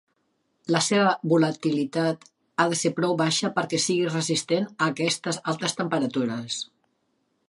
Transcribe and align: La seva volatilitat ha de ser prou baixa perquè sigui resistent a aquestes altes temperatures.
La 0.75 0.79
seva 0.85 1.11
volatilitat 1.33 2.25
ha 2.57 2.65
de 2.71 2.79
ser 2.79 2.91
prou 3.01 3.13
baixa 3.19 3.53
perquè 3.59 3.81
sigui 3.85 4.09
resistent 4.15 4.65
a 4.73 4.91
aquestes 4.95 5.39
altes 5.53 5.81
temperatures. 5.83 6.59